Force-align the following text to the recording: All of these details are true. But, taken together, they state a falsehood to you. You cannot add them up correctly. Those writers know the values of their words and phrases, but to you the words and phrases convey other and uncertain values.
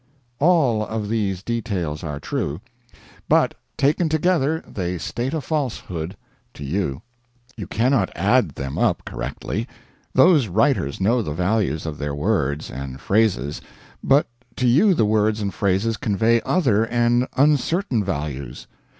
All 0.39 0.83
of 0.83 1.09
these 1.09 1.43
details 1.43 2.03
are 2.03 2.19
true. 2.19 2.59
But, 3.29 3.53
taken 3.77 4.09
together, 4.09 4.63
they 4.67 4.97
state 4.97 5.31
a 5.31 5.41
falsehood 5.41 6.17
to 6.55 6.63
you. 6.63 7.03
You 7.55 7.67
cannot 7.67 8.09
add 8.15 8.55
them 8.55 8.79
up 8.79 9.05
correctly. 9.05 9.67
Those 10.15 10.47
writers 10.47 10.99
know 10.99 11.21
the 11.21 11.35
values 11.35 11.85
of 11.85 11.99
their 11.99 12.15
words 12.15 12.71
and 12.71 12.99
phrases, 12.99 13.61
but 14.03 14.25
to 14.55 14.65
you 14.65 14.95
the 14.95 15.05
words 15.05 15.39
and 15.39 15.53
phrases 15.53 15.97
convey 15.97 16.41
other 16.43 16.83
and 16.87 17.27
uncertain 17.37 18.03
values. 18.03 18.65